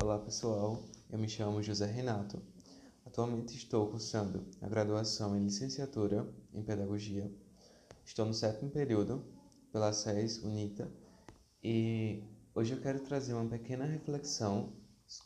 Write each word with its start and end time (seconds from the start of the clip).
Olá 0.00 0.16
pessoal, 0.16 0.80
eu 1.10 1.18
me 1.18 1.28
chamo 1.28 1.60
José 1.60 1.84
Renato. 1.84 2.40
Atualmente 3.04 3.56
estou 3.56 3.88
cursando 3.88 4.46
a 4.62 4.68
graduação 4.68 5.36
em 5.36 5.42
licenciatura 5.42 6.24
em 6.54 6.62
Pedagogia. 6.62 7.28
Estou 8.04 8.24
no 8.24 8.32
sétimo 8.32 8.70
período 8.70 9.24
pela 9.72 9.92
SES 9.92 10.44
UNITA 10.44 10.88
e 11.64 12.22
hoje 12.54 12.74
eu 12.74 12.80
quero 12.80 13.00
trazer 13.00 13.34
uma 13.34 13.50
pequena 13.50 13.84
reflexão 13.84 14.72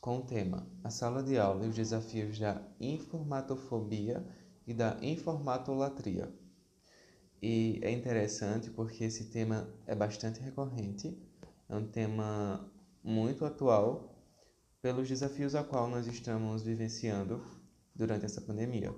com 0.00 0.20
o 0.20 0.22
tema 0.22 0.66
A 0.82 0.88
sala 0.88 1.22
de 1.22 1.36
aula 1.36 1.66
e 1.66 1.68
os 1.68 1.76
desafios 1.76 2.38
da 2.38 2.66
informatofobia 2.80 4.26
e 4.66 4.72
da 4.72 4.96
informatolatria. 5.02 6.34
E 7.42 7.78
é 7.82 7.90
interessante 7.90 8.70
porque 8.70 9.04
esse 9.04 9.26
tema 9.26 9.68
é 9.86 9.94
bastante 9.94 10.40
recorrente, 10.40 11.14
é 11.68 11.76
um 11.76 11.86
tema 11.86 12.72
muito 13.04 13.44
atual 13.44 14.11
pelos 14.82 15.08
desafios 15.08 15.54
a 15.54 15.62
qual 15.62 15.88
nós 15.88 16.08
estamos 16.08 16.64
vivenciando 16.64 17.40
durante 17.94 18.24
essa 18.24 18.40
pandemia. 18.40 18.92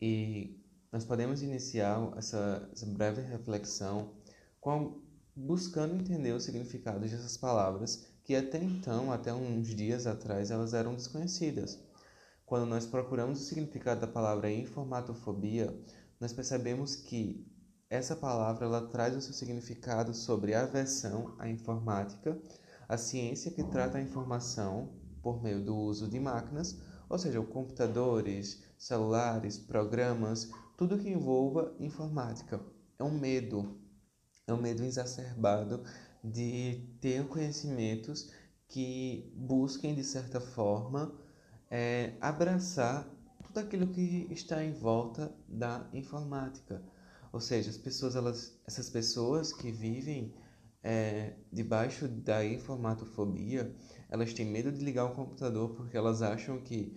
E 0.00 0.62
nós 0.92 1.04
podemos 1.04 1.42
iniciar 1.42 2.12
essa, 2.16 2.68
essa 2.70 2.86
breve 2.86 3.22
reflexão 3.22 4.14
com, 4.60 5.02
buscando 5.34 5.94
entender 5.94 6.32
o 6.32 6.40
significado 6.40 7.00
dessas 7.00 7.36
palavras 7.38 8.06
que 8.22 8.36
até 8.36 8.62
então, 8.62 9.10
até 9.10 9.32
uns 9.32 9.68
dias 9.68 10.06
atrás, 10.06 10.50
elas 10.50 10.74
eram 10.74 10.94
desconhecidas. 10.94 11.78
Quando 12.44 12.66
nós 12.66 12.86
procuramos 12.86 13.40
o 13.40 13.44
significado 13.44 14.02
da 14.02 14.06
palavra 14.06 14.50
informatofobia, 14.50 15.74
nós 16.20 16.32
percebemos 16.32 16.94
que 16.94 17.46
essa 17.88 18.14
palavra 18.14 18.66
ela 18.66 18.88
traz 18.88 19.16
o 19.16 19.20
seu 19.20 19.32
significado 19.32 20.12
sobre 20.14 20.54
aversão 20.54 21.34
à 21.38 21.48
informática, 21.48 22.38
a 22.88 22.96
ciência 22.96 23.50
que 23.50 23.62
trata 23.64 23.98
a 23.98 24.02
informação 24.02 24.92
por 25.22 25.42
meio 25.42 25.64
do 25.64 25.76
uso 25.76 26.08
de 26.08 26.20
máquinas, 26.20 26.78
ou 27.08 27.18
seja, 27.18 27.40
computadores, 27.42 28.62
celulares, 28.76 29.58
programas, 29.58 30.50
tudo 30.76 30.98
que 30.98 31.08
envolva 31.08 31.74
informática. 31.78 32.60
É 32.98 33.04
um 33.04 33.18
medo, 33.18 33.78
é 34.46 34.52
um 34.52 34.60
medo 34.60 34.84
exacerbado 34.84 35.82
de 36.22 36.86
ter 37.00 37.26
conhecimentos 37.28 38.30
que 38.68 39.32
busquem, 39.36 39.94
de 39.94 40.04
certa 40.04 40.40
forma, 40.40 41.14
é, 41.70 42.14
abraçar 42.20 43.08
tudo 43.44 43.60
aquilo 43.60 43.86
que 43.86 44.26
está 44.30 44.64
em 44.64 44.72
volta 44.72 45.34
da 45.48 45.88
informática. 45.92 46.82
Ou 47.32 47.40
seja, 47.40 47.70
as 47.70 47.76
pessoas, 47.76 48.16
elas, 48.16 48.58
essas 48.66 48.88
pessoas 48.90 49.52
que 49.52 49.70
vivem 49.70 50.34
é, 50.84 51.32
debaixo 51.50 52.06
da 52.06 52.44
informatofobia, 52.44 53.74
elas 54.10 54.34
têm 54.34 54.44
medo 54.44 54.70
de 54.70 54.84
ligar 54.84 55.06
o 55.06 55.14
computador 55.14 55.70
porque 55.70 55.96
elas 55.96 56.20
acham 56.20 56.58
que 56.60 56.94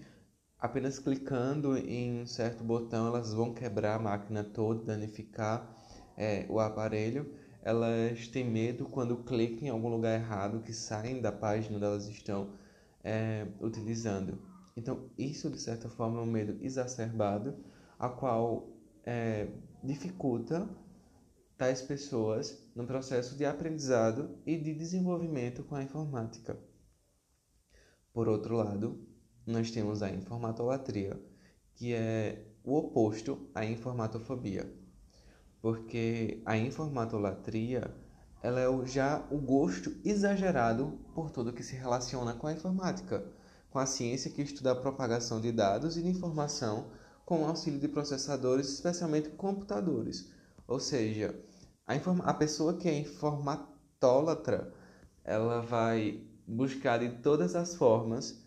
apenas 0.60 1.00
clicando 1.00 1.78
em 1.78 2.22
um 2.22 2.28
certo 2.28 2.66
botão 2.66 3.08
elas 3.08 3.34
vão 3.34 3.54
quebrar 3.54 3.96
a 3.96 4.00
máquina 4.00 4.44
toda, 4.44 4.84
danificar 4.84 5.74
é, 6.18 6.46
o 6.50 6.60
aparelho. 6.60 7.34
Elas 7.64 8.28
têm 8.28 8.50
medo 8.50 8.86
quando 8.86 9.24
clicam 9.24 9.68
em 9.68 9.72
algum 9.72 9.90
lugar 9.90 10.20
errado 10.20 10.62
que 10.62 10.74
saem 10.74 11.22
da 11.22 11.32
página 11.32 11.78
onde 11.78 11.86
elas 11.86 12.08
estão 12.10 12.52
é, 13.04 13.48
utilizando. 13.62 14.42
Então, 14.76 15.10
isso 15.18 15.50
de 15.50 15.60
certa 15.60 15.90
forma 15.90 16.20
é 16.20 16.24
um 16.24 16.26
medo 16.26 16.58
exacerbado, 16.62 17.56
a 17.98 18.10
qual 18.10 18.68
é, 19.06 19.48
dificulta 19.84 20.70
tais 21.58 21.82
pessoas 21.82 22.58
no 22.76 22.86
processo 22.86 23.36
de 23.36 23.46
aprendizado 23.46 24.38
e 24.46 24.58
de 24.58 24.74
desenvolvimento 24.74 25.64
com 25.64 25.76
a 25.76 25.84
informática. 25.84 26.58
Por 28.14 28.28
outro 28.28 28.56
lado, 28.56 29.08
nós 29.46 29.72
temos 29.72 30.04
a 30.04 30.10
informatolatria, 30.10 31.20
que 31.76 31.94
é 31.94 32.46
o 32.64 32.76
oposto 32.78 33.50
à 33.56 33.66
informatofobia, 33.66 34.72
porque 35.62 36.42
a 36.46 36.58
informatolatria 36.58 37.94
ela 38.42 38.60
é 38.60 38.86
já 38.86 39.26
o 39.32 39.38
gosto 39.40 39.96
exagerado 40.06 41.00
por 41.16 41.32
tudo 41.32 41.54
que 41.54 41.64
se 41.64 41.76
relaciona 41.76 42.34
com 42.34 42.48
a 42.48 42.54
informática, 42.54 43.26
com 43.70 43.80
a 43.80 43.86
ciência 43.86 44.32
que 44.32 44.42
estuda 44.42 44.72
a 44.72 44.76
propagação 44.76 45.42
de 45.42 45.52
dados 45.52 45.98
e 45.98 46.04
de 46.04 46.10
informação 46.10 46.92
com 47.26 47.42
o 47.42 47.46
auxílio 47.46 47.80
de 47.80 47.88
processadores, 47.88 48.70
especialmente 48.70 49.30
computadores. 49.30 50.32
Ou 50.68 50.80
seja, 50.80 51.38
a, 51.88 51.96
a 52.30 52.34
pessoa 52.34 52.78
que 52.78 52.90
é 52.90 53.00
informatólatra, 53.00 54.74
ela 55.24 55.62
vai 55.62 56.22
buscar 56.46 57.00
de 57.00 57.10
todas 57.22 57.56
as 57.56 57.76
formas 57.76 58.46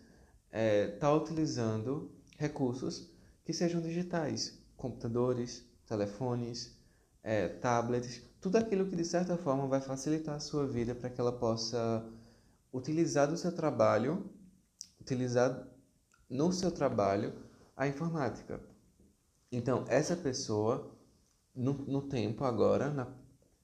é, 0.51 0.87
tá 0.87 1.11
utilizando 1.13 2.11
recursos 2.37 3.11
que 3.43 3.53
sejam 3.53 3.81
digitais, 3.81 4.59
computadores, 4.77 5.65
telefones, 5.87 6.77
é, 7.23 7.47
tablets, 7.47 8.21
tudo 8.39 8.57
aquilo 8.57 8.87
que 8.87 8.95
de 8.95 9.05
certa 9.05 9.37
forma 9.37 9.67
vai 9.67 9.81
facilitar 9.81 10.35
a 10.35 10.39
sua 10.39 10.67
vida 10.67 10.95
para 10.95 11.09
que 11.09 11.21
ela 11.21 11.31
possa 11.31 12.05
utilizar 12.73 13.27
do 13.27 13.37
seu 13.37 13.51
trabalho, 13.51 14.29
utilizar 14.99 15.67
no 16.29 16.51
seu 16.51 16.71
trabalho 16.71 17.33
a 17.75 17.87
informática. 17.87 18.59
Então, 19.51 19.85
essa 19.87 20.15
pessoa, 20.15 20.95
no, 21.53 21.73
no 21.73 22.01
tempo 22.03 22.43
agora, 22.43 22.89
na 22.89 23.05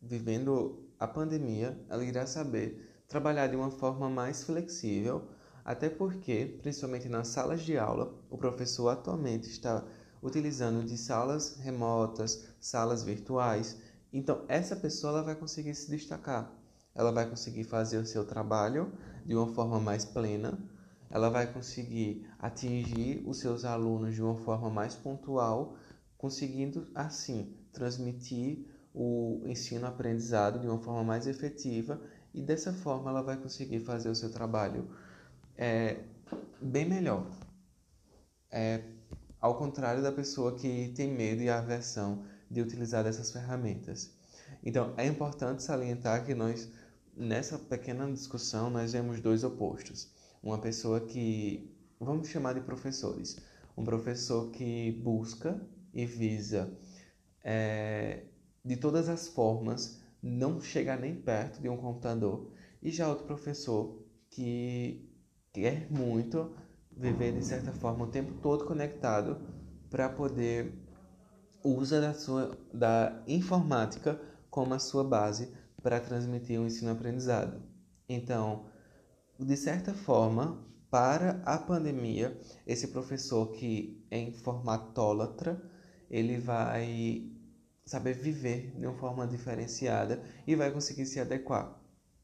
vivendo 0.02 0.88
a 1.00 1.08
pandemia, 1.08 1.80
ela 1.90 2.04
irá 2.04 2.26
saber 2.26 3.04
trabalhar 3.08 3.48
de 3.48 3.56
uma 3.56 3.72
forma 3.72 4.10
mais 4.10 4.44
flexível, 4.44 5.28
até 5.64 5.90
porque, 5.90 6.58
principalmente 6.62 7.10
nas 7.10 7.28
salas 7.28 7.62
de 7.62 7.78
aula, 7.78 8.14
o 8.30 8.38
professor 8.38 8.90
atualmente 8.90 9.50
está 9.50 9.84
utilizando 10.22 10.86
de 10.86 10.98
salas 10.98 11.58
remotas, 11.58 12.48
salas 12.60 13.04
virtuais. 13.04 13.78
Então, 14.12 14.44
essa 14.48 14.76
pessoa 14.76 15.14
ela 15.14 15.24
vai 15.24 15.36
conseguir 15.36 15.76
se 15.76 15.90
destacar. 15.90 16.52
Ela 16.96 17.12
vai 17.12 17.30
conseguir 17.30 17.64
fazer 17.64 17.98
o 17.98 18.06
seu 18.06 18.26
trabalho 18.26 18.92
de 19.26 19.36
uma 19.36 19.48
forma 19.48 19.80
mais 19.80 20.06
plena, 20.06 20.58
ela 21.10 21.30
vai 21.30 21.52
conseguir 21.52 22.28
atingir 22.40 23.24
os 23.26 23.40
seus 23.40 23.64
alunos 23.64 24.16
de 24.16 24.22
uma 24.22 24.36
forma 24.36 24.70
mais 24.70 24.96
pontual, 24.96 25.78
conseguindo 26.18 26.88
assim 26.96 27.56
transmitir 27.72 28.66
o 29.00 29.44
ensino-aprendizado 29.46 30.60
de 30.60 30.68
uma 30.68 30.80
forma 30.80 31.04
mais 31.04 31.28
efetiva 31.28 32.02
e 32.34 32.42
dessa 32.42 32.74
forma 32.74 33.12
ela 33.12 33.22
vai 33.22 33.38
conseguir 33.38 33.80
fazer 33.82 34.10
o 34.10 34.16
seu 34.16 34.32
trabalho 34.32 34.90
é, 35.56 36.00
bem 36.60 36.90
melhor. 36.90 37.28
É, 38.50 38.82
ao 39.40 39.56
contrário 39.56 40.02
da 40.02 40.12
pessoa 40.12 40.56
que 40.56 40.92
tem 40.96 41.14
medo 41.14 41.44
e 41.44 41.50
aversão 41.50 42.26
de 42.50 42.60
utilizar 42.60 43.04
dessas 43.04 43.32
ferramentas. 43.32 44.18
Então, 44.64 44.96
é 44.98 45.06
importante 45.06 45.62
salientar 45.62 46.26
que 46.26 46.34
nós, 46.34 46.68
nessa 47.16 47.60
pequena 47.60 48.12
discussão, 48.12 48.72
nós 48.72 48.94
vemos 48.94 49.22
dois 49.22 49.44
opostos. 49.44 50.12
Uma 50.42 50.58
pessoa 50.58 51.02
que, 51.02 51.72
vamos 52.00 52.30
chamar 52.30 52.54
de 52.54 52.62
professores, 52.62 53.38
um 53.78 53.84
professor 53.84 54.50
que 54.50 54.92
busca 55.04 55.62
e 55.94 56.04
visa 56.04 56.76
é, 57.44 58.24
de 58.68 58.76
todas 58.76 59.08
as 59.08 59.30
formas, 59.30 60.02
não 60.22 60.60
chegar 60.60 61.00
nem 61.00 61.16
perto 61.16 61.62
de 61.62 61.70
um 61.70 61.78
computador. 61.78 62.52
E 62.82 62.92
já 62.92 63.08
outro 63.08 63.26
professor 63.26 64.04
que 64.30 65.10
quer 65.54 65.90
muito 65.90 66.54
viver 66.92 67.32
de 67.32 67.46
certa 67.46 67.72
forma 67.72 68.04
o 68.04 68.12
tempo 68.12 68.34
todo 68.42 68.66
conectado 68.66 69.38
para 69.90 70.10
poder 70.10 70.74
usa 71.64 72.02
da 72.02 72.14
sua 72.14 72.58
da 72.74 73.24
informática 73.26 74.20
como 74.50 74.74
a 74.74 74.80
sua 74.80 75.04
base 75.04 75.54
para 75.82 76.00
transmitir 76.02 76.60
o 76.60 76.64
um 76.64 76.68
ensino-aprendizado. 76.68 77.62
Então, 78.10 78.66
de 79.40 79.56
certa 79.56 79.94
forma, 79.94 80.66
para 80.90 81.42
a 81.46 81.58
pandemia, 81.58 82.38
esse 82.66 82.90
professor 82.90 83.52
que 83.52 84.06
é 84.12 84.20
informatólatra, 84.20 85.62
ele 86.10 86.38
vai 86.38 87.37
saber 87.88 88.14
viver 88.14 88.74
de 88.78 88.86
uma 88.86 88.98
forma 88.98 89.26
diferenciada 89.26 90.22
e 90.46 90.56
vai 90.56 90.70
conseguir 90.70 91.06
se 91.06 91.20
adequar. 91.22 91.82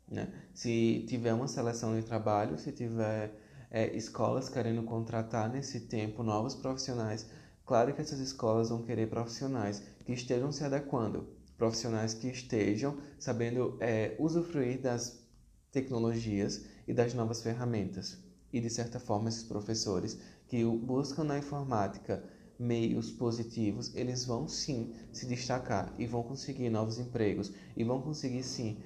Né? 0.07 0.31
Se 0.54 1.06
tiver 1.07 1.33
uma 1.33 1.48
seleção 1.48 1.98
de 1.98 2.06
trabalho, 2.06 2.60
se 2.60 2.71
tiver 2.74 3.33
é, 3.71 3.95
escolas 3.95 4.50
querendo 4.50 4.83
contratar 4.83 5.50
nesse 5.50 5.80
tempo 5.80 6.21
novos 6.21 6.54
profissionais, 6.54 7.25
claro 7.65 7.94
que 7.95 8.01
essas 8.01 8.19
escolas 8.19 8.69
vão 8.69 8.83
querer 8.83 9.10
profissionais 9.10 9.81
que 10.06 10.12
estejam 10.12 10.51
se 10.51 10.65
adequando, 10.65 11.30
profissionais 11.57 12.13
que 12.13 12.27
estejam 12.27 12.98
sabendo 13.18 13.77
é, 13.80 14.15
usufruir 14.19 14.81
das 14.81 15.24
tecnologias 15.71 16.65
e 16.86 16.94
das 16.94 17.13
novas 17.13 17.42
ferramentas. 17.42 18.21
E 18.51 18.60
de 18.60 18.69
certa 18.69 19.00
forma, 19.00 19.30
esses 19.30 19.44
professores 19.44 20.19
que 20.45 20.63
buscam 20.63 21.24
na 21.24 21.39
informática 21.39 22.21
meios 22.63 23.12
positivos, 23.12 23.94
eles 23.94 24.24
vão 24.25 24.48
sim 24.48 24.94
se 25.12 25.25
destacar 25.25 25.94
e 25.98 26.07
vão 26.07 26.24
conseguir 26.24 26.69
novos 26.69 26.98
empregos 26.98 27.51
e 27.75 27.83
vão 27.83 28.01
conseguir 28.01 28.44
sim 28.44 28.77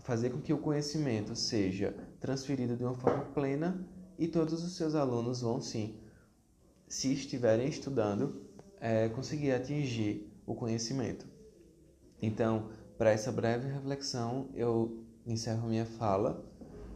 fazer 0.00 0.30
com 0.30 0.40
que 0.40 0.52
o 0.52 0.58
conhecimento 0.58 1.34
seja 1.34 1.96
transferido 2.20 2.76
de 2.76 2.84
uma 2.84 2.94
forma 2.94 3.24
plena 3.26 3.84
e 4.18 4.28
todos 4.28 4.62
os 4.62 4.76
seus 4.76 4.94
alunos 4.94 5.40
vão 5.40 5.60
sim, 5.60 5.96
se 6.86 7.12
estiverem 7.12 7.66
estudando, 7.66 8.42
é, 8.78 9.08
conseguir 9.08 9.52
atingir 9.52 10.30
o 10.46 10.54
conhecimento. 10.54 11.26
Então, 12.20 12.68
para 12.98 13.10
essa 13.10 13.32
breve 13.32 13.68
reflexão, 13.68 14.50
eu 14.54 15.02
encerro 15.26 15.68
minha 15.68 15.86
fala 15.86 16.44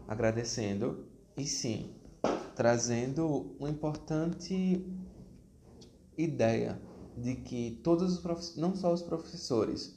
agradecendo 0.07 1.07
e 1.37 1.47
sim, 1.47 1.95
trazendo 2.55 3.57
uma 3.59 3.71
importante 3.71 4.85
ideia 6.19 6.81
de 7.17 7.37
que 7.37 7.81
todos 7.83 8.19
os 8.19 8.57
não 8.57 8.75
só 8.75 8.93
os 8.93 9.03
professores, 9.03 9.97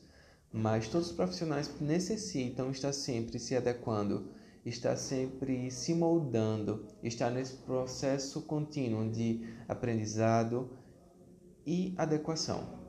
mas 0.53 0.87
todos 0.87 1.07
os 1.07 1.15
profissionais 1.15 1.71
necessitam 1.79 2.71
estar 2.71 2.93
sempre 2.93 3.39
se 3.39 3.55
adequando, 3.55 4.31
estar 4.65 4.95
sempre 4.95 5.71
se 5.71 5.93
moldando, 5.93 6.85
estar 7.01 7.31
nesse 7.31 7.57
processo 7.57 8.41
contínuo 8.43 9.09
de 9.09 9.41
aprendizado 9.67 10.69
e 11.65 11.93
adequação. 11.97 12.79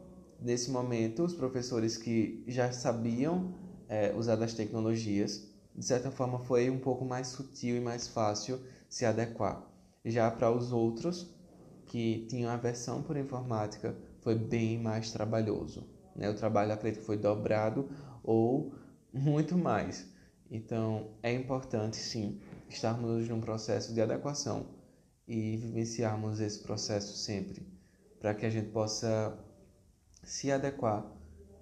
Nesse 0.40 0.70
momento, 0.70 1.22
os 1.22 1.34
professores 1.34 1.96
que 1.96 2.42
já 2.48 2.72
sabiam 2.72 3.54
é, 3.88 4.12
usar 4.14 4.36
das 4.36 4.54
tecnologias, 4.54 5.48
de 5.74 5.84
certa 5.84 6.10
forma 6.10 6.40
foi 6.40 6.68
um 6.68 6.78
pouco 6.78 7.04
mais 7.04 7.28
sutil 7.28 7.76
e 7.76 7.80
mais 7.80 8.08
fácil 8.08 8.60
se 8.88 9.04
adequar. 9.04 9.70
Já 10.04 10.30
para 10.30 10.50
os 10.50 10.72
outros 10.72 11.32
que 11.92 12.24
tinham 12.26 12.50
aversão 12.50 13.02
por 13.02 13.18
informática, 13.18 13.94
foi 14.22 14.34
bem 14.34 14.78
mais 14.78 15.12
trabalhoso. 15.12 15.86
Né? 16.16 16.30
O 16.30 16.34
trabalho, 16.34 16.72
acredito, 16.72 17.04
foi 17.04 17.18
dobrado 17.18 17.86
ou 18.24 18.72
muito 19.12 19.58
mais. 19.58 20.10
Então, 20.50 21.10
é 21.22 21.30
importante, 21.34 21.98
sim, 21.98 22.40
estarmos 22.66 23.28
num 23.28 23.42
processo 23.42 23.92
de 23.92 24.00
adequação 24.00 24.64
e 25.28 25.58
vivenciarmos 25.58 26.40
esse 26.40 26.62
processo 26.62 27.14
sempre, 27.14 27.66
para 28.18 28.32
que 28.32 28.46
a 28.46 28.50
gente 28.50 28.70
possa 28.70 29.38
se 30.22 30.50
adequar 30.50 31.04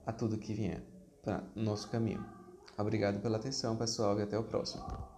a 0.07 0.13
tudo 0.13 0.39
que 0.39 0.55
vier 0.55 0.81
para 1.23 1.43
nosso 1.57 1.91
caminho. 1.91 2.25
Obrigado 2.79 3.21
pela 3.21 3.37
atenção, 3.37 3.77
pessoal, 3.77 4.19
e 4.21 4.23
até 4.23 4.39
o 4.39 4.45
próximo. 4.45 5.10